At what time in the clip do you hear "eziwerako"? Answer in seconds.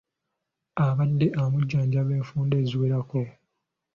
2.63-3.21